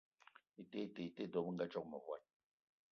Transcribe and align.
Ete 0.61 0.77
ete 0.85 1.05
te, 1.17 1.23
dò 1.33 1.41
bëngadzoge 1.45 1.89
mëvòd 1.91 2.21